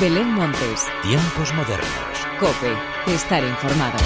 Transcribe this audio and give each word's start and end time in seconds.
Belén 0.00 0.28
Montes. 0.28 0.86
Tiempos 1.02 1.54
modernos. 1.54 2.26
Cope. 2.38 2.76
Estar 3.14 3.42
informado. 3.42 3.96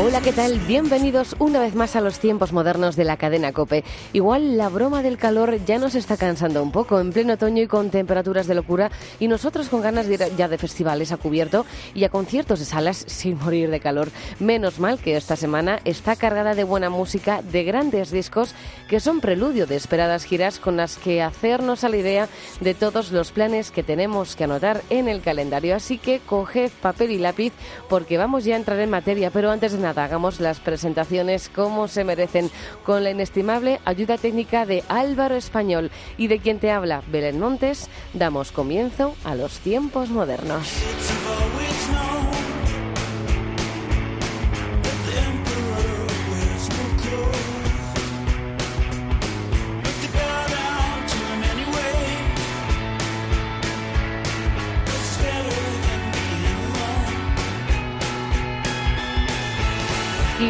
Hola, 0.00 0.20
¿qué 0.20 0.32
tal? 0.32 0.60
Bienvenidos 0.60 1.34
una 1.40 1.58
vez 1.58 1.74
más 1.74 1.96
a 1.96 2.00
los 2.00 2.20
tiempos 2.20 2.52
modernos 2.52 2.94
de 2.94 3.02
la 3.02 3.16
cadena 3.16 3.52
Cope. 3.52 3.82
Igual 4.12 4.56
la 4.56 4.68
broma 4.68 5.02
del 5.02 5.18
calor 5.18 5.58
ya 5.64 5.78
nos 5.78 5.96
está 5.96 6.16
cansando 6.16 6.62
un 6.62 6.70
poco 6.70 7.00
en 7.00 7.12
pleno 7.12 7.34
otoño 7.34 7.64
y 7.64 7.66
con 7.66 7.90
temperaturas 7.90 8.46
de 8.46 8.54
locura 8.54 8.92
y 9.18 9.26
nosotros 9.26 9.68
con 9.68 9.82
ganas 9.82 10.06
de 10.06 10.14
ir 10.14 10.22
ya 10.36 10.46
de 10.46 10.56
festivales 10.56 11.10
a 11.10 11.16
cubierto 11.16 11.66
y 11.94 12.04
a 12.04 12.10
conciertos 12.10 12.60
de 12.60 12.64
salas 12.64 13.04
sin 13.08 13.38
morir 13.42 13.70
de 13.70 13.80
calor. 13.80 14.08
Menos 14.38 14.78
mal 14.78 15.00
que 15.00 15.16
esta 15.16 15.34
semana 15.34 15.80
está 15.84 16.14
cargada 16.14 16.54
de 16.54 16.62
buena 16.62 16.90
música, 16.90 17.42
de 17.42 17.64
grandes 17.64 18.12
discos 18.12 18.54
que 18.88 19.00
son 19.00 19.20
preludio 19.20 19.66
de 19.66 19.74
esperadas 19.74 20.22
giras 20.22 20.60
con 20.60 20.76
las 20.76 20.96
que 20.96 21.22
hacernos 21.22 21.82
a 21.82 21.88
la 21.88 21.96
idea 21.96 22.28
de 22.60 22.74
todos 22.74 23.10
los 23.10 23.32
planes 23.32 23.72
que 23.72 23.82
tenemos 23.82 24.36
que 24.36 24.44
anotar 24.44 24.80
en 24.90 25.08
el 25.08 25.22
calendario. 25.22 25.74
Así 25.74 25.98
que 25.98 26.20
coged 26.20 26.70
papel 26.80 27.10
y 27.10 27.18
lápiz 27.18 27.52
porque 27.88 28.16
vamos 28.16 28.44
ya 28.44 28.54
a 28.54 28.58
entrar 28.58 28.78
en 28.78 28.90
materia, 28.90 29.32
pero 29.32 29.50
antes 29.50 29.72
de 29.72 29.78
nada 29.78 29.87
hagamos 29.96 30.40
las 30.40 30.60
presentaciones 30.60 31.48
como 31.48 31.88
se 31.88 32.04
merecen, 32.04 32.50
con 32.84 33.04
la 33.04 33.10
inestimable 33.10 33.80
ayuda 33.84 34.18
técnica 34.18 34.66
de 34.66 34.84
Álvaro 34.88 35.36
Español 35.36 35.90
y 36.16 36.26
de 36.26 36.38
quien 36.38 36.58
te 36.58 36.70
habla, 36.70 37.02
Belén 37.10 37.38
Montes, 37.38 37.88
damos 38.12 38.52
comienzo 38.52 39.14
a 39.24 39.34
los 39.34 39.60
tiempos 39.60 40.10
modernos. 40.10 40.66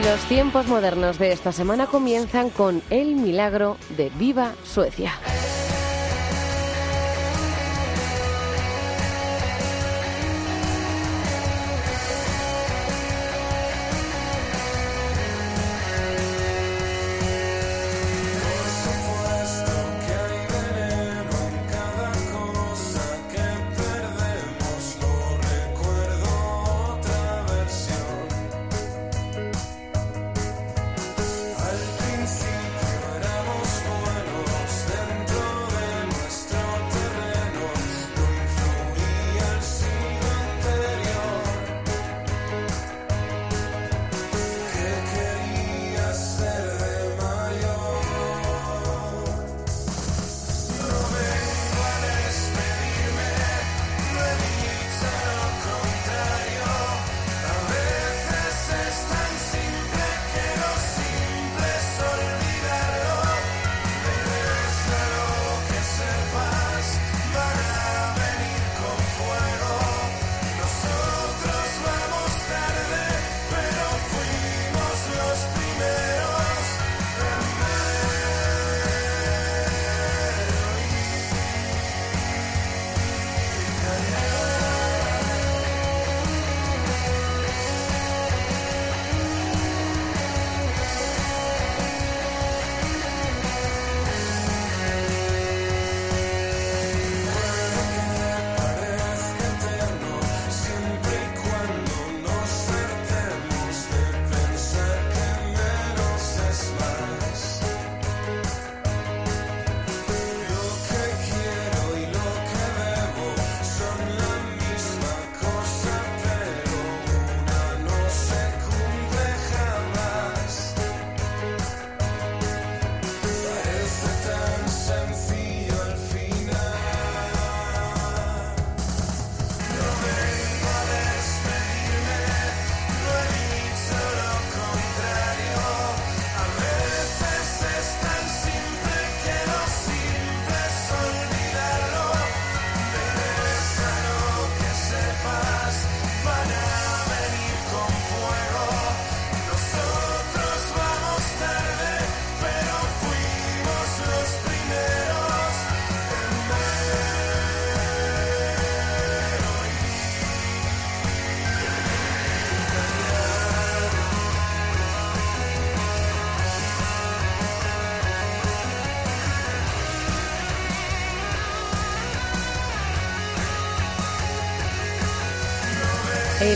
Los 0.09 0.21
tiempos 0.21 0.67
modernos 0.69 1.19
de 1.19 1.33
esta 1.33 1.53
semana 1.53 1.87
comienzan 1.87 2.49
con 2.49 2.81
el 2.89 3.15
milagro 3.15 3.77
de 3.99 4.11
Viva 4.19 4.55
Suecia. 4.65 5.13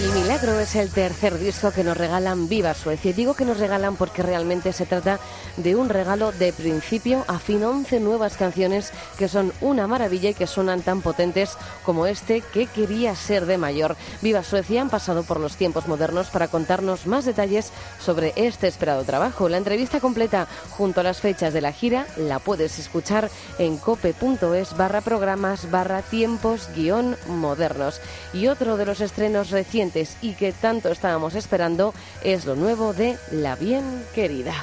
El 0.02 0.10
Milagro 0.14 0.58
es 0.58 0.74
el 0.74 0.90
tercer 0.90 1.38
disco 1.38 1.70
que 1.70 1.84
nos 1.84 1.96
regalan 1.96 2.48
Viva 2.48 2.74
Suecia. 2.74 3.12
Digo 3.12 3.34
que 3.34 3.44
nos 3.44 3.60
regalan 3.60 3.94
porque 3.94 4.24
realmente 4.24 4.72
se 4.72 4.84
trata 4.84 5.20
de 5.56 5.76
un 5.76 5.88
regalo 5.88 6.32
de 6.32 6.52
principio 6.52 7.24
a 7.28 7.38
fin 7.38 7.62
11 7.62 8.00
nuevas 8.00 8.36
canciones 8.36 8.92
que 9.16 9.28
son 9.28 9.52
una 9.60 9.86
maravilla 9.86 10.30
y 10.30 10.34
que 10.34 10.48
suenan 10.48 10.82
tan 10.82 11.02
potentes 11.02 11.56
como 11.84 12.08
este 12.08 12.40
que 12.40 12.66
quería 12.66 13.14
ser 13.14 13.46
de 13.46 13.58
mayor. 13.58 13.94
Viva 14.22 14.42
Suecia 14.42 14.80
han 14.80 14.90
pasado 14.90 15.22
por 15.22 15.38
los 15.38 15.54
tiempos 15.54 15.86
modernos 15.86 16.30
para 16.30 16.48
contarnos 16.48 17.06
más 17.06 17.24
detalles 17.24 17.70
sobre 18.00 18.32
este 18.34 18.66
esperado 18.66 19.04
trabajo. 19.04 19.48
La 19.48 19.58
entrevista 19.58 20.00
completa 20.00 20.48
junto 20.70 20.98
a 20.98 21.04
las 21.04 21.20
fechas 21.20 21.54
de 21.54 21.60
la 21.60 21.70
gira 21.70 22.08
la 22.16 22.40
puedes 22.40 22.80
escuchar 22.80 23.30
en 23.60 23.76
cope.es 23.76 24.76
barra 24.76 25.00
programas 25.00 25.70
barra 25.70 26.02
tiempos 26.02 26.70
guion 26.74 27.16
modernos. 27.28 28.00
Y 28.32 28.48
otro 28.48 28.76
de 28.76 28.86
los 28.86 29.00
estrenos 29.00 29.50
recientes 29.50 29.91
y 30.22 30.32
que 30.32 30.52
tanto 30.52 30.90
estábamos 30.90 31.34
esperando 31.34 31.92
es 32.22 32.46
lo 32.46 32.54
nuevo 32.56 32.94
de 32.94 33.18
La 33.30 33.56
Bien 33.56 33.84
Querida. 34.14 34.54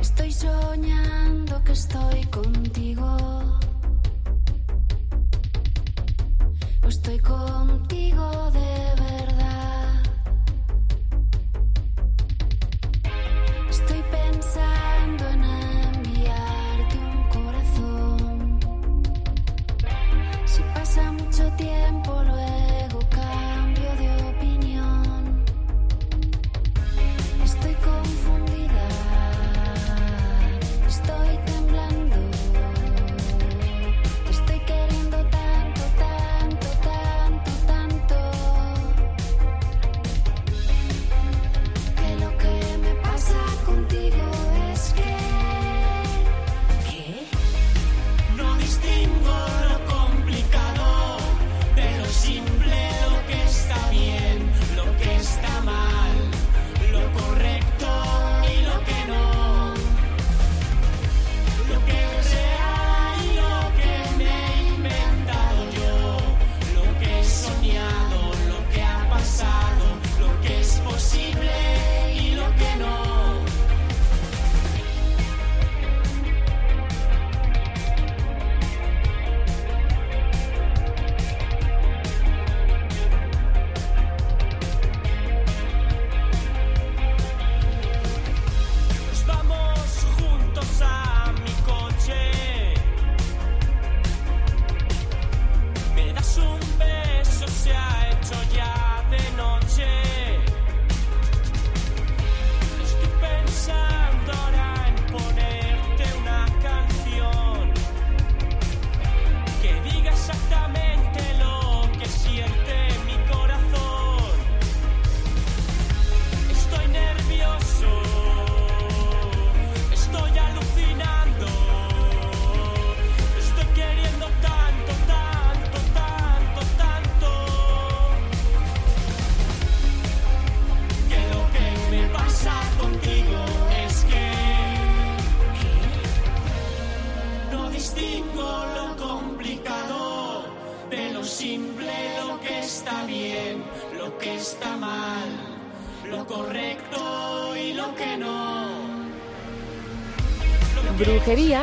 Estoy 0.00 0.32
soñando 0.32 1.64
que 1.64 1.72
estoy 1.72 2.24
contigo. 2.26 3.48
Estoy 6.86 7.18
contigo 7.18 8.50
de 8.52 8.60
verdad. 8.60 9.07
abandonado. 15.08 15.57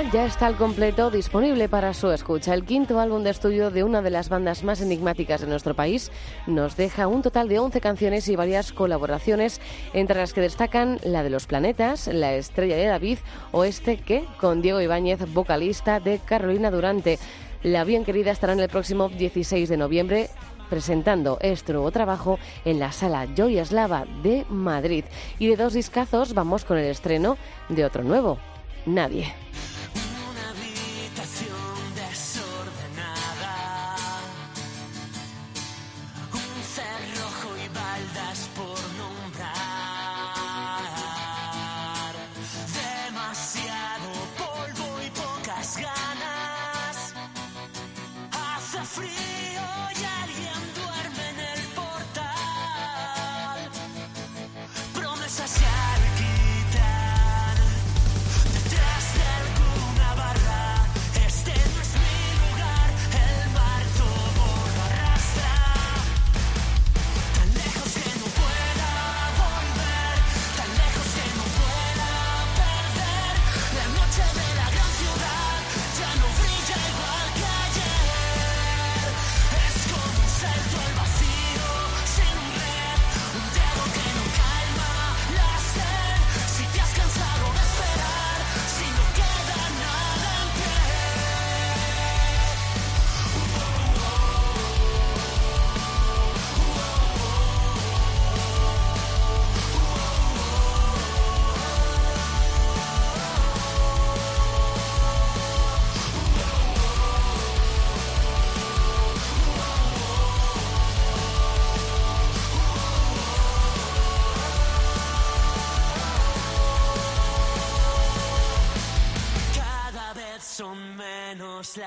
Ya 0.03 0.25
está 0.25 0.47
al 0.47 0.57
completo 0.57 1.09
disponible 1.09 1.69
para 1.69 1.93
su 1.93 2.11
escucha. 2.11 2.53
El 2.53 2.65
quinto 2.65 2.99
álbum 2.99 3.23
de 3.23 3.29
estudio 3.29 3.71
de 3.71 3.85
una 3.85 4.01
de 4.01 4.09
las 4.09 4.27
bandas 4.27 4.61
más 4.61 4.81
enigmáticas 4.81 5.39
de 5.39 5.47
nuestro 5.47 5.73
país 5.73 6.11
nos 6.47 6.75
deja 6.75 7.07
un 7.07 7.21
total 7.21 7.47
de 7.47 7.59
11 7.59 7.79
canciones 7.79 8.27
y 8.27 8.35
varias 8.35 8.73
colaboraciones, 8.73 9.61
entre 9.93 10.19
las 10.19 10.33
que 10.33 10.41
destacan 10.41 10.99
la 11.03 11.23
de 11.23 11.29
Los 11.29 11.47
Planetas, 11.47 12.07
La 12.07 12.33
Estrella 12.33 12.75
de 12.75 12.87
David 12.87 13.19
o 13.53 13.63
este 13.63 13.95
que, 13.97 14.25
con 14.37 14.61
Diego 14.61 14.81
Ibáñez, 14.81 15.33
vocalista 15.33 16.01
de 16.01 16.19
Carolina 16.19 16.71
Durante. 16.71 17.17
La 17.63 17.85
bien 17.85 18.03
querida 18.03 18.31
estará 18.31 18.51
en 18.51 18.59
el 18.59 18.69
próximo 18.69 19.07
16 19.07 19.69
de 19.69 19.77
noviembre 19.77 20.29
presentando 20.69 21.37
este 21.39 21.71
nuevo 21.71 21.91
trabajo 21.91 22.37
en 22.65 22.79
la 22.79 22.91
sala 22.91 23.27
Joy 23.33 23.59
Eslava 23.59 24.05
de 24.23 24.45
Madrid. 24.49 25.05
Y 25.39 25.47
de 25.47 25.55
dos 25.55 25.71
discazos 25.71 26.33
vamos 26.33 26.65
con 26.65 26.77
el 26.77 26.85
estreno 26.85 27.37
de 27.69 27.85
otro 27.85 28.03
nuevo, 28.03 28.39
nadie. 28.85 29.33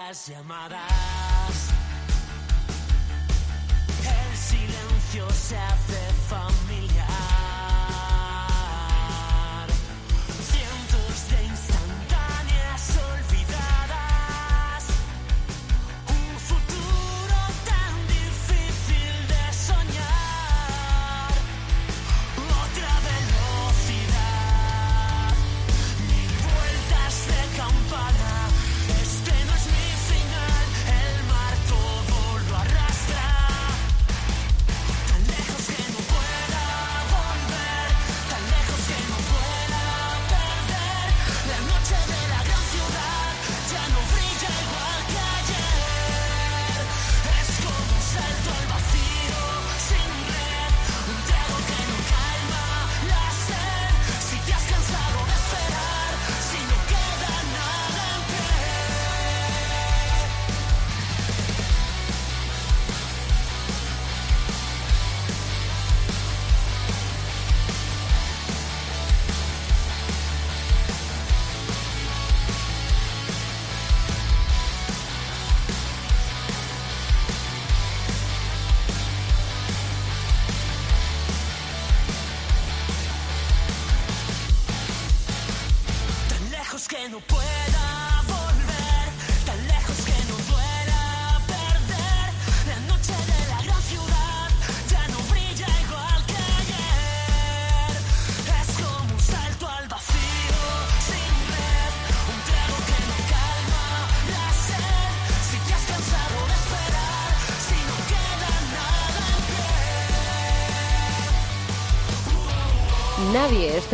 Las 0.09 0.31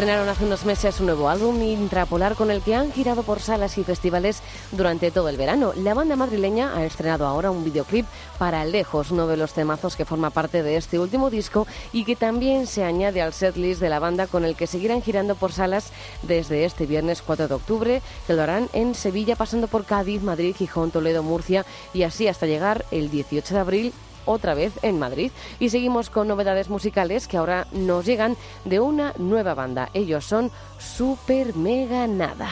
estrenaron 0.05 0.29
hace 0.29 0.45
unos 0.45 0.67
meses 0.67 1.01
un 1.01 1.07
nuevo 1.07 1.31
álbum 1.31 1.63
intrapolar 1.63 2.35
con 2.35 2.51
el 2.51 2.61
que 2.61 2.75
han 2.75 2.93
girado 2.93 3.23
por 3.23 3.41
salas 3.41 3.79
y 3.79 3.85
festivales 3.85 4.43
durante 4.71 5.11
todo 5.11 5.31
el 5.31 5.39
verano. 5.39 5.73
La 5.77 5.95
banda 5.95 6.15
madrileña 6.15 6.77
ha 6.77 6.85
estrenado 6.85 7.27
ahora 7.27 7.51
un 7.51 7.65
videoclip 7.65 8.05
para 8.37 8.67
Lejos, 8.67 9.11
uno 9.11 9.27
de 9.27 9.39
los 9.39 9.55
temazos 9.55 9.97
que 9.97 10.05
forma 10.05 10.29
parte 10.29 10.63
de 10.63 10.77
este 10.77 10.99
último 10.99 11.31
disco 11.31 11.67
y 11.91 12.05
que 12.05 12.17
también 12.17 12.67
se 12.67 12.85
añade 12.85 13.23
al 13.23 13.33
setlist 13.33 13.81
de 13.81 13.89
la 13.89 13.99
banda 13.99 14.27
con 14.27 14.45
el 14.45 14.57
que 14.57 14.67
seguirán 14.67 15.01
girando 15.01 15.37
por 15.37 15.53
salas 15.53 15.91
desde 16.21 16.67
este 16.67 16.85
viernes 16.85 17.23
4 17.23 17.49
de 17.49 17.55
octubre, 17.55 18.03
que 18.27 18.35
lo 18.35 18.43
harán 18.43 18.69
en 18.75 18.95
Sevilla 18.95 19.37
pasando 19.37 19.69
por 19.69 19.87
Cádiz, 19.87 20.21
Madrid, 20.21 20.55
Gijón, 20.55 20.91
Toledo, 20.91 21.23
Murcia 21.23 21.65
y 21.95 22.03
así 22.03 22.29
hasta 22.29 22.45
llegar 22.45 22.85
el 22.91 23.11
18 23.11 23.55
de 23.55 23.61
abril 23.61 23.93
otra 24.27 24.55
vez 24.55 24.73
en 24.83 24.99
Madrid. 24.99 25.31
Y 25.59 25.71
seguimos 25.71 26.11
con 26.11 26.29
novedades 26.29 26.69
musicales 26.69 27.29
que 27.29 27.37
ahora 27.37 27.67
nos 27.73 28.05
llegan 28.07 28.37
de 28.65 28.81
una 28.81 29.13
nueva 29.19 29.55
banda. 29.55 29.91
Ellos 29.95 30.25
son 30.25 30.51
Super 30.79 31.55
Mega 31.57 32.07
Nada. 32.07 32.51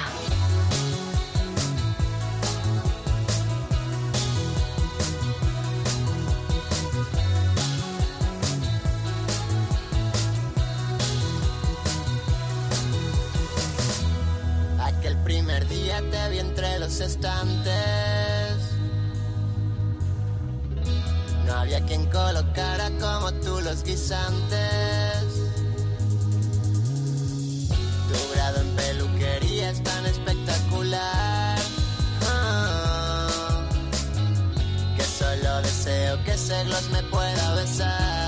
Aquel 14.80 15.16
primer 15.24 15.66
día 15.68 16.00
te 16.10 16.30
vi 16.30 16.38
entre 16.38 16.78
los 16.78 17.00
estantes. 17.00 18.21
Quien 22.32 22.44
colocara 22.44 22.90
como 23.00 23.32
tú 23.40 23.60
los 23.60 23.82
guisantes. 23.82 25.24
Tu 28.08 28.34
grado 28.34 28.60
en 28.60 28.76
peluquería 28.76 29.70
es 29.70 29.82
tan 29.82 30.06
espectacular. 30.06 31.58
Ah, 32.26 33.68
que 34.96 35.04
solo 35.04 35.62
deseo 35.62 36.24
que 36.24 36.32
ese 36.32 36.64
gloss 36.64 36.88
me 36.90 37.02
pueda 37.04 37.54
besar. 37.54 38.21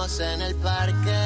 En 0.00 0.40
el 0.40 0.54
parque. 0.56 1.18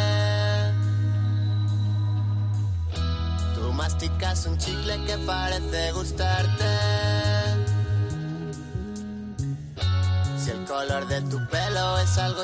Tú 3.55 3.73
masticas 3.73 4.47
un 4.47 4.59
chicle 4.59 5.01
que 5.05 5.17
parece 5.19 5.93
gustarte. 5.93 6.65
Si 10.37 10.51
el 10.51 10.65
color 10.65 11.07
de 11.07 11.23
tu 11.23 11.39
pelo 11.47 11.99
es 11.99 12.19
algo 12.19 12.44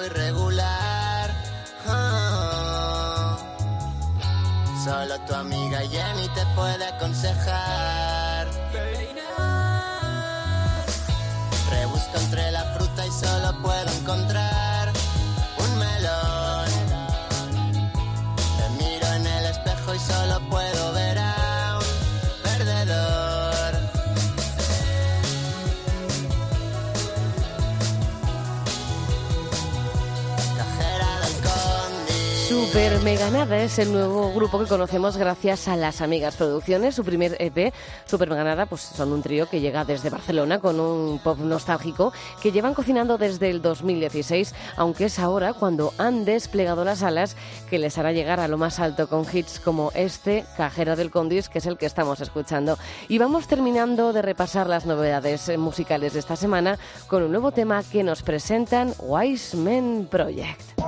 Super 32.71 33.01
Mega 33.03 33.31
Nada 33.31 33.65
es 33.65 33.81
el 33.81 33.93
nuevo 33.93 34.33
grupo 34.33 34.61
que 34.61 34.67
conocemos 34.67 35.17
gracias 35.17 35.67
a 35.67 35.75
las 35.75 36.01
Amigas 36.01 36.37
Producciones. 36.37 36.95
Su 36.95 37.05
primer 37.05 37.37
EP, 37.41 37.75
Super 38.07 38.31
Mega 38.31 38.45
Nada, 38.45 38.67
pues 38.67 38.83
son 38.83 39.13
un 39.13 39.23
trío 39.23 39.49
que 39.49 39.61
llega 39.61 39.85
desde 39.85 40.09
Barcelona 40.09 40.61
con 40.61 40.79
un 40.79 41.19
pop 41.19 41.41
nostálgico 41.41 42.13
que 42.41 42.53
llevan 42.53 42.75
cocinando 42.75 43.19
desde 43.19 43.51
el 43.51 43.61
2016, 43.61 44.55
aunque 44.77 45.07
es 45.07 45.19
ahora 45.19 45.53
cuando 45.53 45.93
han 45.99 46.25
desplegado 46.25 46.85
las 46.85 47.03
alas 47.03 47.35
que 47.69 47.81
les 47.81 47.99
hará 47.99 48.13
llegar 48.13 48.39
a 48.39 48.47
lo 48.47 48.57
más 48.57 48.79
alto 48.79 49.09
con 49.09 49.27
hits 49.33 49.59
como 49.59 49.91
este, 49.97 50.45
Cajera 50.57 50.95
del 50.95 51.11
Condis, 51.11 51.49
que 51.49 51.59
es 51.59 51.67
el 51.67 51.77
que 51.77 51.87
estamos 51.87 52.21
escuchando. 52.21 52.79
Y 53.09 53.19
vamos 53.19 53.49
terminando 53.49 54.13
de 54.13 54.23
repasar 54.23 54.69
las 54.69 54.87
novedades 54.87 55.49
eh, 55.49 55.59
musicales 55.59 56.13
de 56.13 56.21
esta 56.21 56.37
semana 56.37 56.79
con 57.09 57.25
un 57.25 57.33
nuevo 57.33 57.51
tema 57.51 57.83
que 57.83 58.05
nos 58.05 58.23
presentan 58.23 58.95
Wise 59.01 59.57
Men 59.57 60.07
Project. 60.09 60.79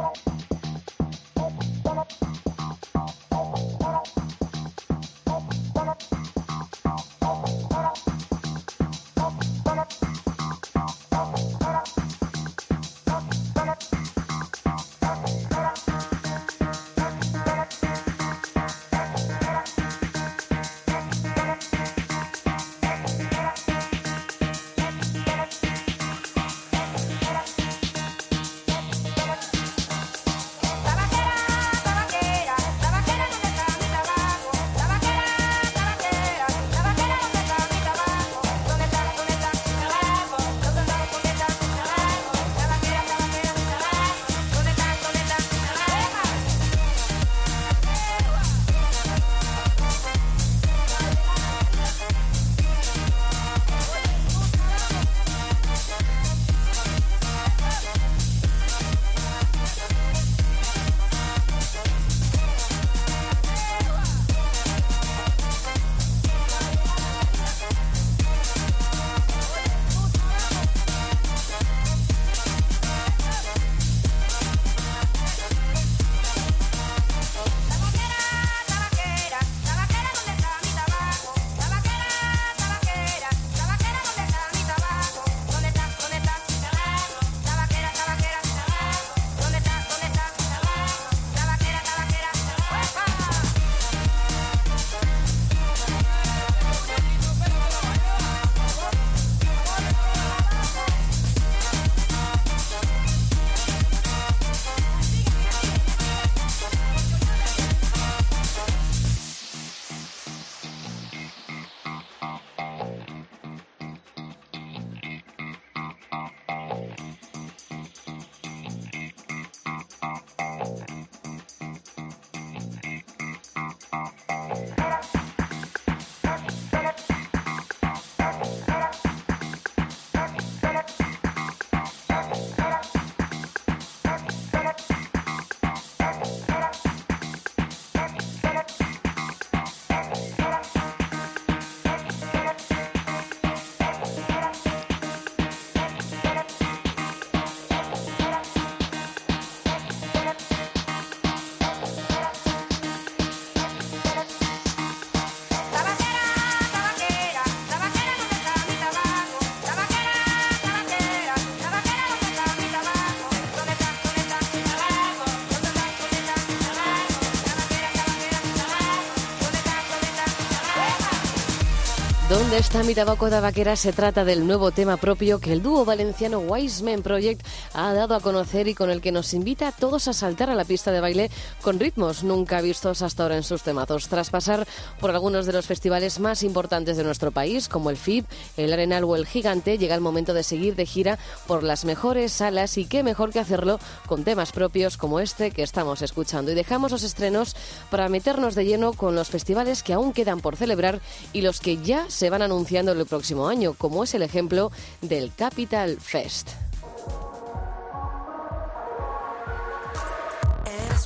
¿Dónde 172.33 172.57
está 172.57 172.83
mi 172.83 172.95
tabaco 172.95 173.29
de 173.29 173.41
vaquera? 173.41 173.77
Se 173.77 173.93
trata 173.93 174.25
del 174.25 174.47
nuevo 174.47 174.71
tema 174.71 174.97
propio 174.97 175.39
que 175.39 175.53
el 175.53 175.63
dúo 175.63 175.85
valenciano 175.85 176.39
Wise 176.39 176.83
Men 176.83 177.03
Project 177.03 177.47
ha 177.75 177.93
dado 177.93 178.15
a 178.15 178.21
conocer 178.21 178.69
y 178.69 178.75
con 178.75 178.91
el 178.91 179.01
que 179.01 179.13
nos 179.13 179.35
invita 179.35 179.69
a 179.69 179.73
todos 179.73 180.09
a 180.09 180.13
saltar 180.13 180.51
a 180.51 180.55
la 180.55 180.65
pista 180.65 180.93
de 180.93 181.01
baile 181.01 181.31
con 181.63 181.79
ritmos 181.79 182.25
nunca 182.25 182.61
vistos 182.61 183.03
hasta 183.03 183.23
ahora 183.23 183.37
en 183.37 183.43
sus 183.43 183.63
temazos. 183.63 184.09
Tras 184.09 184.31
pasar 184.31 184.67
por 185.01 185.11
algunos 185.11 185.47
de 185.47 185.53
los 185.53 185.67
festivales 185.67 186.21
más 186.21 186.43
importantes 186.43 186.97
de 186.97 187.05
nuestro 187.05 187.31
país, 187.31 187.69
como 187.69 187.91
el 187.91 187.97
FIB, 187.97 188.25
el 188.57 188.73
Arenal 188.73 189.05
o 189.05 189.17
el 189.17 189.27
Gigante, 189.27 189.79
llega 189.79 189.95
el 189.95 190.01
momento 190.01 190.35
de 190.35 190.43
seguir 190.43 190.77
de 190.77 190.87
gira 190.87 191.19
por 191.47 191.63
las 191.63 191.85
mejores 191.85 192.33
salas 192.33 192.79
y 192.79 192.87
qué 192.87 193.03
mejor 193.03 193.31
que 193.31 193.41
hacerlo 193.41 193.79
con 194.07 194.25
temas 194.25 194.53
propios 194.53 194.97
como 194.97 195.21
este 195.21 195.51
que 195.51 195.63
estamos 195.63 196.03
escuchando. 196.03 196.53
Y 196.53 196.55
dejamos 196.55 196.93
los 196.93 197.03
estrenos 197.03 197.57
para 197.91 198.09
meternos 198.09 198.55
de 198.55 198.65
lleno 198.65 198.93
con 198.93 199.15
los 199.15 199.29
festivales 199.29 199.83
que 199.83 199.93
aún 199.93 200.13
quedan 200.13 200.41
por 200.41 200.57
celebrar 200.57 201.01
y 201.33 201.43
los 201.43 201.61
que 201.61 201.79
ya 201.79 202.09
se 202.09 202.31
van 202.31 202.43
anunciando 202.43 202.93
el 202.93 203.07
próximo 203.07 203.49
año, 203.49 203.75
como 203.75 204.05
es 204.05 204.15
el 204.15 204.23
ejemplo 204.23 204.71
del 205.01 205.33
Capital 205.35 205.99
Fest. 206.01 206.51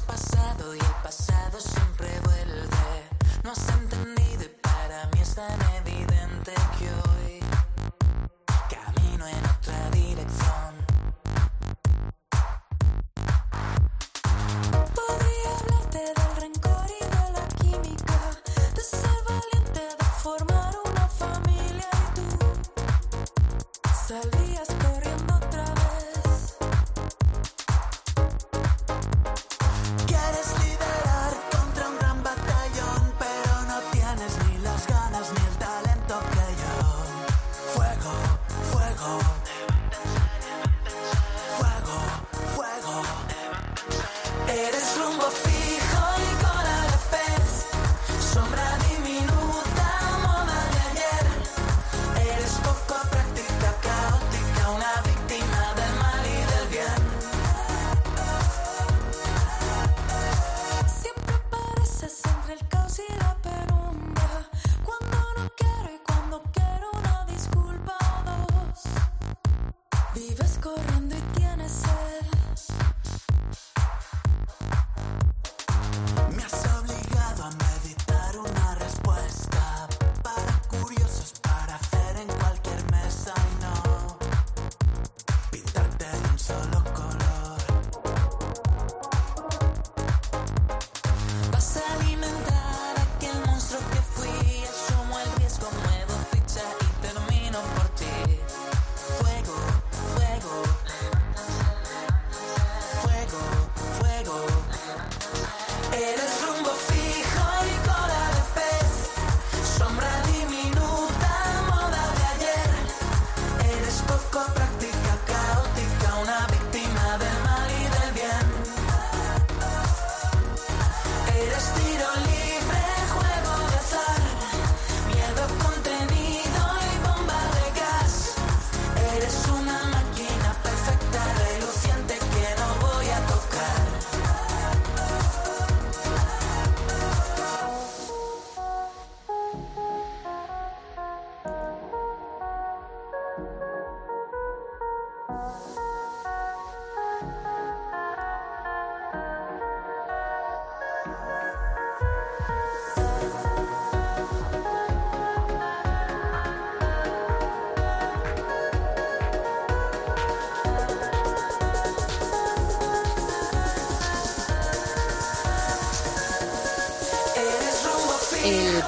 passar. 0.06 0.35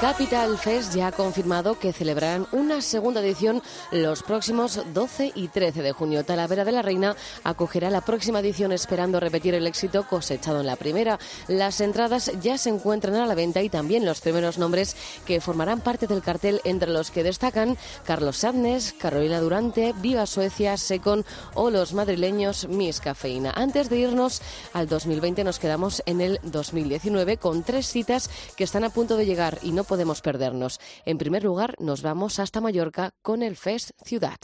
Capital 0.00 0.56
Fest 0.58 0.94
ya 0.94 1.08
ha 1.08 1.12
confirmado 1.12 1.76
que 1.76 1.92
celebrarán 1.92 2.46
una 2.52 2.82
segunda 2.82 3.20
edición 3.20 3.61
los 3.90 4.22
próximos 4.22 4.80
12 4.94 5.32
y 5.34 5.48
13 5.48 5.82
de 5.82 5.90
junio. 5.90 6.24
Talavera 6.24 6.64
de 6.64 6.70
la 6.70 6.82
Reina 6.82 7.16
acogerá 7.42 7.90
la 7.90 8.02
próxima 8.02 8.38
edición 8.38 8.70
esperando 8.70 9.18
repetir 9.18 9.54
el 9.54 9.66
éxito 9.66 10.06
cosechado 10.06 10.61
en 10.61 10.66
la 10.66 10.76
primera. 10.76 11.18
Las 11.48 11.80
entradas 11.80 12.30
ya 12.40 12.58
se 12.58 12.70
encuentran 12.70 13.16
a 13.16 13.26
la 13.26 13.34
venta 13.34 13.61
y 13.61 13.70
también 13.70 14.06
los 14.06 14.20
primeros 14.20 14.56
nombres 14.56 14.94
que 15.26 15.40
formarán 15.40 15.80
parte 15.80 16.06
del 16.06 16.22
cartel 16.22 16.61
entre 16.62 16.90
los 16.90 17.11
que 17.11 17.24
destacan 17.24 17.76
Carlos 18.04 18.37
Sadnes, 18.37 18.94
Carolina 18.96 19.40
Durante, 19.40 19.94
Viva 19.94 20.26
Suecia, 20.26 20.76
Secon 20.76 21.26
o 21.54 21.70
los 21.70 21.92
madrileños 21.92 22.68
Miss 22.68 23.00
Cafeína. 23.00 23.52
Antes 23.56 23.90
de 23.90 23.98
irnos 23.98 24.42
al 24.74 24.87
2020 24.87 25.42
nos 25.42 25.58
quedamos 25.58 26.04
en 26.06 26.20
el 26.20 26.38
2019 26.44 27.38
con 27.38 27.64
tres 27.64 27.88
citas 27.88 28.30
que 28.54 28.62
están 28.62 28.84
a 28.84 28.90
punto 28.90 29.16
de 29.16 29.26
llegar 29.26 29.58
y 29.62 29.72
no 29.72 29.88
podemos 29.88 30.20
perdernos. 30.20 30.79
En 31.05 31.18
primer 31.18 31.42
lugar, 31.42 31.74
nos 31.81 32.03
vamos 32.03 32.38
hasta 32.38 32.61
Mallorca 32.61 33.14
con 33.22 33.42
el 33.42 33.57
Fest 33.57 33.90
Ciudad. 34.05 34.38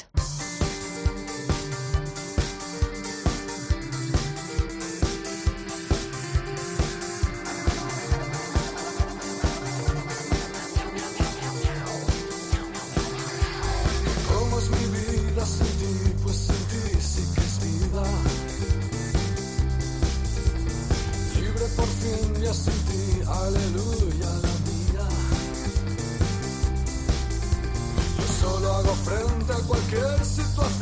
¿Cómo 14.29 14.59
es 14.59 14.71
mi 14.71 14.87
vida 14.89 15.45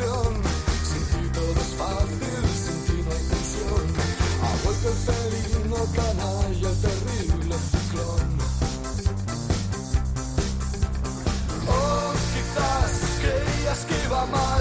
situación. 0.02 0.42
Sin 0.84 1.04
ti 1.04 1.28
todo 1.32 1.52
es 1.52 1.74
fácil, 1.76 2.44
sin 2.64 2.78
ti 2.86 3.02
no 3.04 3.12
hay 3.12 3.24
tensión. 3.30 3.84
Ha 4.42 4.64
vuelto 4.64 4.88
el 4.88 4.98
felino 5.06 5.76
canalla, 5.94 6.68
el 6.68 6.80
terrible 6.80 7.56
ciclón. 7.70 8.28
Oh, 11.68 12.12
quizás 12.34 12.90
creías 13.20 13.80
que 13.84 14.04
iba 14.04 14.26
mal. 14.26 14.51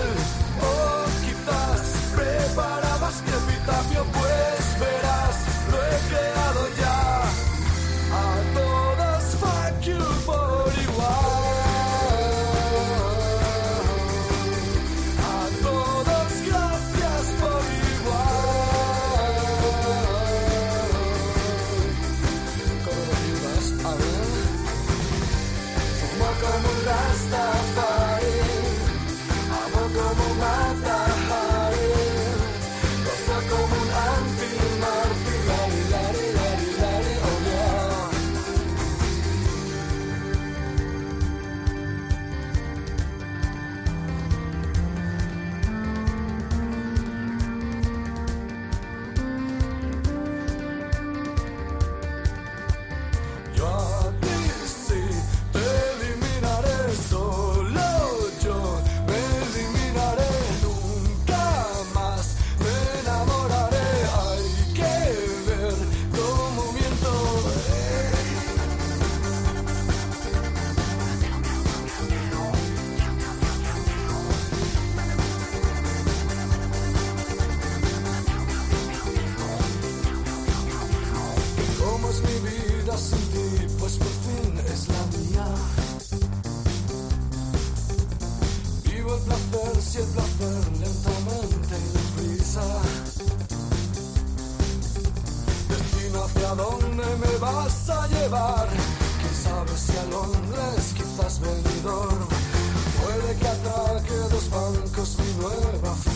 Bancos 105.01 105.17
mi 105.17 105.33
nueva 105.41 106.10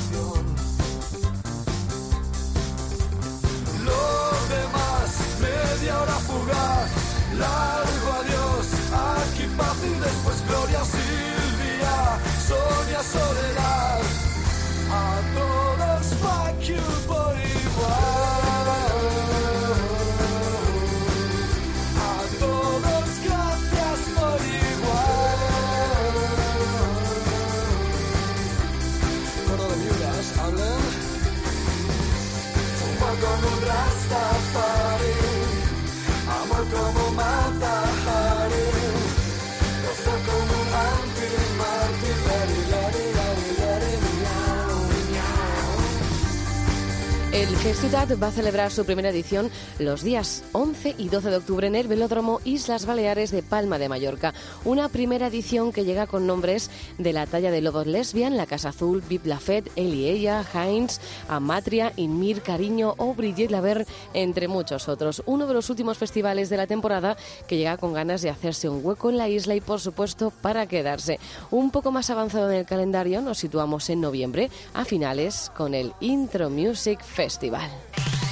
Festival 47.66 48.22
va 48.22 48.28
a 48.28 48.32
celebrar 48.32 48.72
su 48.72 48.86
primera 48.86 49.10
edición 49.10 49.50
los 49.80 50.04
días 50.04 50.44
11 50.52 50.94
y 51.00 51.10
12 51.10 51.32
de 51.32 51.38
octubre 51.38 51.66
en 51.66 51.74
el 51.74 51.88
Velódromo 51.88 52.40
Islas 52.46 52.86
Baleares 52.86 53.32
de 53.32 53.42
Palma 53.42 53.80
de 53.80 53.90
Mallorca. 53.90 54.36
Una 54.66 54.88
primera 54.88 55.28
edición 55.28 55.72
que 55.72 55.84
llega 55.84 56.06
con 56.06 56.28
nombres 56.28 56.70
de 57.00 57.12
la 57.12 57.26
talla 57.26 57.50
de 57.50 57.62
Lobos 57.62 57.88
Lesbian, 57.88 58.38
La 58.38 58.46
Casa 58.46 58.70
Azul, 58.70 59.02
Vip 59.10 59.26
Lafette, 59.26 59.72
Eli 59.76 60.08
Ella, 60.08 60.46
Heinz, 60.54 61.00
Amatria, 61.28 61.92
Inmir, 61.96 62.44
Cariño 62.44 62.94
o 62.98 63.16
Brigitte 63.16 63.50
Laver, 63.50 63.88
entre 64.14 64.48
muchos 64.48 64.88
otros. 64.88 65.24
Uno 65.26 65.48
de 65.48 65.56
los 65.56 65.72
últimos 65.72 65.98
festivales 65.98 66.50
de 66.50 66.58
la 66.58 66.68
temporada 66.68 67.18
que 67.48 67.58
llega 67.58 67.78
con 67.78 67.94
ganas 67.94 68.22
de 68.22 68.30
hacerse 68.30 68.70
un 68.70 68.86
hueco 68.86 69.10
en 69.10 69.18
la 69.18 69.28
isla 69.28 69.56
y, 69.56 69.62
por 69.62 69.82
supuesto, 69.82 70.30
para 70.30 70.68
quedarse. 70.68 71.20
Un 71.50 71.72
poco 71.72 71.92
más 71.92 72.12
avanzado 72.12 72.52
en 72.52 72.60
el 72.60 72.66
calendario 72.68 73.24
nos 73.24 73.40
situamos 73.40 73.90
en 73.90 74.02
noviembre, 74.02 74.52
a 74.76 74.86
finales, 74.86 75.52
con 75.58 75.74
el 75.74 75.94
Intro 76.00 76.52
Music 76.52 77.04
Festival. 77.04 77.55
Hoy 77.56 78.25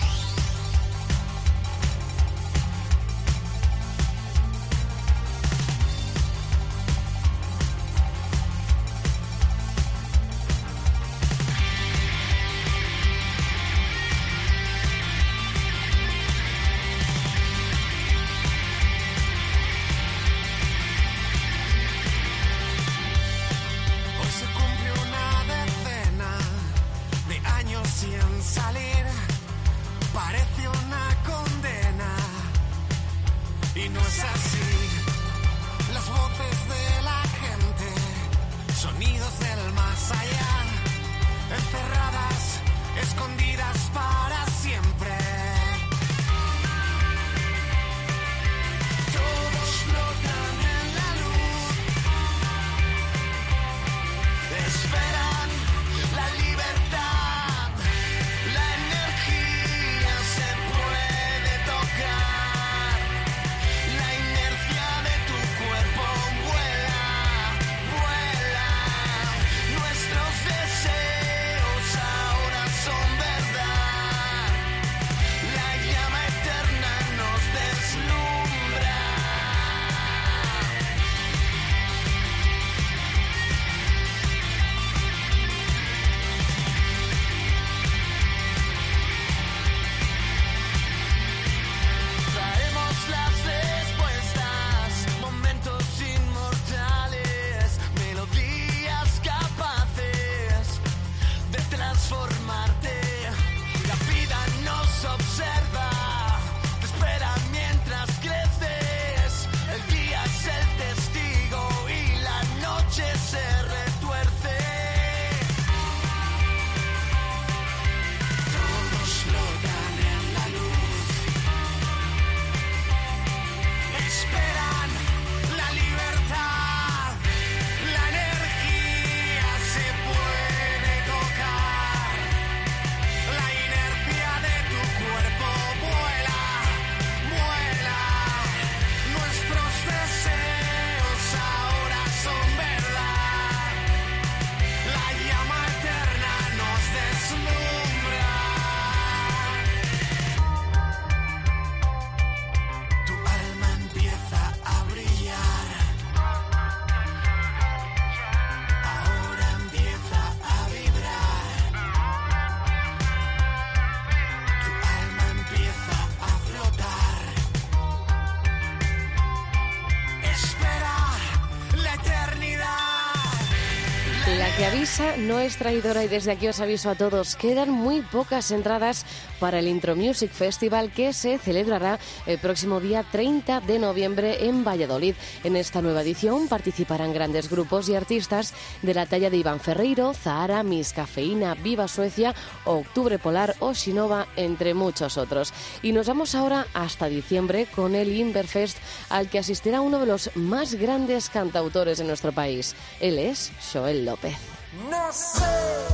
es 175.46 175.58
traidora 175.58 176.06
y 176.06 176.08
desde 176.08 176.32
aquí 176.32 176.48
os 176.48 176.62
aviso 176.62 176.90
a 176.90 176.96
todos, 176.96 177.36
quedan 177.36 177.70
muy 177.70 178.02
pocas 178.02 178.50
entradas 178.52 179.06
para 179.42 179.60
el 179.60 179.68
Intro 179.68 179.94
Music 179.94 180.32
Festival 180.32 180.90
que 180.92 181.12
se 181.12 181.38
celebrará 181.38 182.00
el 182.26 182.40
próximo 182.40 182.80
día 182.80 183.04
30 183.12 183.60
de 183.60 183.78
noviembre 183.78 184.48
en 184.48 184.64
Valladolid. 184.64 185.16
En 185.44 185.58
esta 185.58 185.82
nueva 185.82 186.02
edición 186.02 186.48
participarán 186.48 187.14
grandes 187.14 187.50
grupos 187.50 187.90
y 187.90 187.96
artistas 187.96 188.54
de 188.84 188.94
la 188.94 189.06
talla 189.06 189.30
de 189.30 189.36
Iván 189.36 189.60
Ferreiro, 189.60 190.14
Zahara, 190.14 190.64
Miss 190.64 190.94
Cafeína, 190.94 191.56
Viva 191.56 191.90
Suecia, 191.90 192.34
Octubre 192.64 193.20
Polar 193.20 193.56
o 193.60 193.74
Shinova, 193.74 194.28
entre 194.38 194.74
muchos 194.74 195.18
otros. 195.18 195.54
Y 195.82 195.92
nos 195.92 196.08
vamos 196.08 196.36
ahora 196.36 196.68
hasta 196.74 197.10
diciembre 197.10 197.68
con 197.76 197.96
el 197.96 198.14
Inverfest 198.14 198.78
al 199.10 199.30
que 199.30 199.40
asistirá 199.40 199.82
uno 199.82 200.00
de 200.00 200.06
los 200.06 200.30
más 200.36 200.76
grandes 200.76 201.30
cantautores 201.30 201.98
de 201.98 202.06
nuestro 202.06 202.32
país. 202.32 202.76
Él 203.02 203.20
es 203.20 203.52
Joel 203.74 204.06
López. 204.06 204.63
No 204.74 205.14
sé 205.14 205.86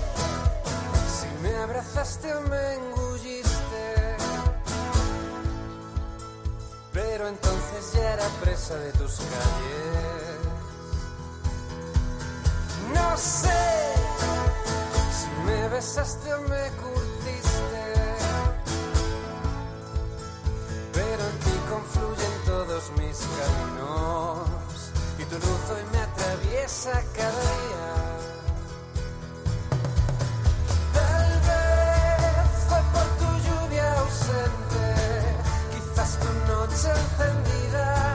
si 1.05 1.27
me 1.43 1.53
abrazaste 1.57 2.33
o 2.33 2.41
me 2.43 2.75
engulliste, 2.75 4.15
pero 6.93 7.27
entonces 7.27 7.91
ya 7.93 8.13
era 8.13 8.25
presa 8.41 8.75
de 8.75 8.93
tus 8.93 9.17
calles. 9.17 10.39
No 12.93 13.17
sé 13.17 13.93
si 15.11 15.27
me 15.45 15.67
besaste 15.67 16.33
o 16.35 16.41
me 16.43 16.71
curtiste, 16.81 17.93
pero 20.93 21.21
en 21.21 21.39
ti 21.39 21.59
confluyen 21.69 22.33
todos 22.45 22.91
mis 22.91 23.17
caminos 23.17 24.47
y 25.17 25.25
tu 25.25 25.35
luz 25.35 25.69
hoy 25.69 25.83
me 25.91 25.99
atraviesa 25.99 27.03
cada 27.13 27.41
día. 27.41 28.08
Quizás 35.71 36.17
tu 36.19 36.29
noche 36.51 36.89
encendida, 36.89 38.08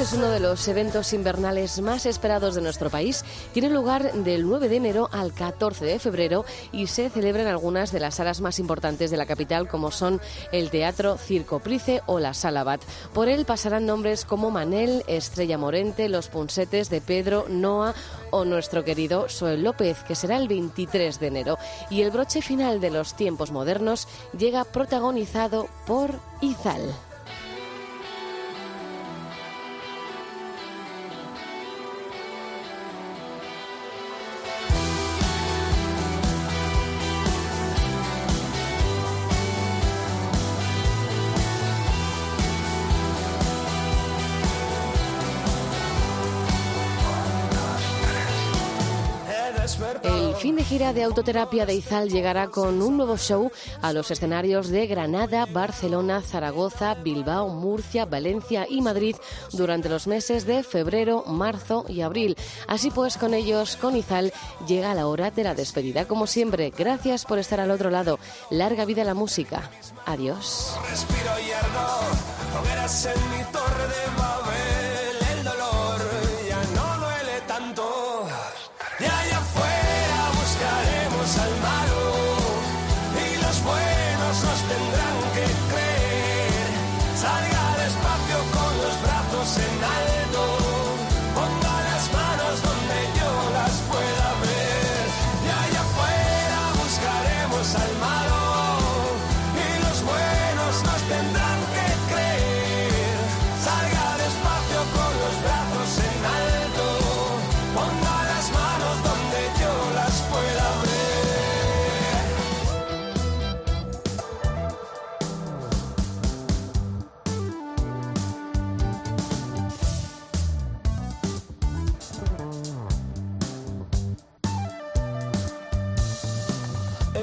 Es 0.00 0.14
uno 0.14 0.30
de 0.30 0.40
los 0.40 0.66
eventos 0.68 1.12
invernales 1.12 1.80
más 1.80 2.06
esperados 2.06 2.54
de 2.54 2.62
nuestro 2.62 2.88
país. 2.88 3.24
Tiene 3.52 3.68
lugar 3.68 4.12
del 4.12 4.48
9 4.48 4.68
de 4.68 4.76
enero 4.76 5.08
al 5.12 5.34
14 5.34 5.84
de 5.84 5.98
febrero 5.98 6.44
y 6.72 6.86
se 6.86 7.10
celebra 7.10 7.42
en 7.42 7.48
algunas 7.48 7.92
de 7.92 8.00
las 8.00 8.16
salas 8.16 8.40
más 8.40 8.58
importantes 8.58 9.10
de 9.10 9.16
la 9.16 9.26
capital, 9.26 9.68
como 9.68 9.90
son 9.90 10.20
el 10.50 10.70
Teatro 10.70 11.18
Circo 11.18 11.60
Price 11.60 12.00
o 12.06 12.18
la 12.18 12.32
Sala 12.32 12.64
Bat. 12.64 12.82
Por 13.12 13.28
él 13.28 13.44
pasarán 13.44 13.86
nombres 13.86 14.24
como 14.24 14.50
Manel, 14.50 15.04
Estrella 15.06 15.58
Morente, 15.58 16.08
Los 16.08 16.28
Punsetes 16.28 16.88
de 16.90 17.00
Pedro, 17.00 17.46
Noa 17.48 17.94
o 18.30 18.44
nuestro 18.44 18.82
querido 18.84 19.28
Soel 19.28 19.62
López, 19.62 20.02
que 20.04 20.16
será 20.16 20.36
el 20.38 20.48
23 20.48 21.20
de 21.20 21.26
enero. 21.26 21.58
Y 21.90 22.00
el 22.00 22.10
broche 22.10 22.40
final 22.42 22.80
de 22.80 22.90
los 22.90 23.14
tiempos 23.14 23.52
modernos 23.52 24.08
llega 24.36 24.64
protagonizado 24.64 25.68
por 25.86 26.10
Izal. 26.40 26.92
Gira 50.72 50.94
de 50.94 51.02
autoterapia 51.02 51.66
de 51.66 51.74
Izal 51.74 52.08
llegará 52.08 52.48
con 52.48 52.80
un 52.80 52.96
nuevo 52.96 53.18
show 53.18 53.52
a 53.82 53.92
los 53.92 54.10
escenarios 54.10 54.68
de 54.68 54.86
Granada, 54.86 55.44
Barcelona, 55.44 56.22
Zaragoza, 56.22 56.94
Bilbao, 56.94 57.50
Murcia, 57.50 58.06
Valencia 58.06 58.66
y 58.66 58.80
Madrid 58.80 59.16
durante 59.52 59.90
los 59.90 60.06
meses 60.06 60.46
de 60.46 60.62
febrero, 60.62 61.24
marzo 61.26 61.84
y 61.88 62.00
abril. 62.00 62.38
Así 62.68 62.90
pues, 62.90 63.18
con 63.18 63.34
ellos, 63.34 63.76
con 63.76 63.96
Izal, 63.96 64.32
llega 64.66 64.94
la 64.94 65.08
hora 65.08 65.30
de 65.30 65.44
la 65.44 65.54
despedida. 65.54 66.06
Como 66.06 66.26
siempre, 66.26 66.70
gracias 66.70 67.26
por 67.26 67.38
estar 67.38 67.60
al 67.60 67.70
otro 67.70 67.90
lado. 67.90 68.18
Larga 68.48 68.86
vida 68.86 69.04
la 69.04 69.12
música. 69.12 69.70
Adiós. 70.06 70.74
Respiro 70.88 71.32
torre 73.52 73.88
de 73.88 74.41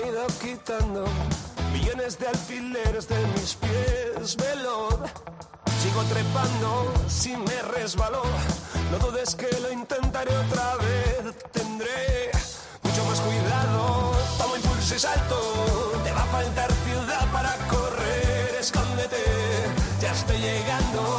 Ido 0.08 0.28
quitando 0.42 1.04
millones 1.74 2.18
de 2.18 2.28
alfileres 2.28 3.08
de 3.10 3.18
mis 3.36 3.56
pies, 3.56 4.38
velor. 4.38 4.98
Sigo 5.82 6.04
trepando 6.04 6.94
si 7.08 7.36
me 7.36 7.62
resbaló. 7.74 8.24
No 8.92 9.00
dudes 9.00 9.36
que 9.36 9.50
lo 9.62 9.72
intentaré 9.72 10.36
otra 10.38 10.76
vez. 10.78 11.36
Tendré 11.52 12.32
mucho 12.82 13.04
más 13.06 13.20
cuidado. 13.20 14.12
Tomo 14.38 14.56
impulso 14.56 14.96
y 14.96 15.00
salto. 15.00 15.92
Te 16.06 16.12
va 16.14 16.24
a 16.24 16.28
faltar 16.28 16.72
ciudad 16.86 17.32
para 17.34 17.54
correr. 17.68 18.56
Escóndete, 18.58 19.24
ya 20.02 20.12
estoy 20.14 20.38
llegando. 20.38 21.19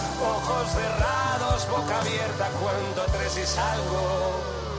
Ojos 0.23 0.71
cerrados, 0.71 1.67
boca 1.67 1.99
abierta, 1.99 2.47
cuento 2.59 3.01
tres 3.11 3.37
y 3.37 3.45
salgo. 3.47 4.70